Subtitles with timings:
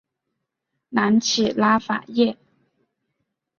[0.89, 2.35] 南起拉法叶。